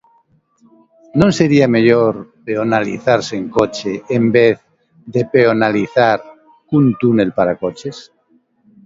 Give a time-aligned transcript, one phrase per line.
[1.19, 2.13] Non sería mellor
[2.45, 4.55] peonalizar sen coche, en vez
[5.13, 6.17] de peonalizar
[6.69, 7.97] cun túnel para coches?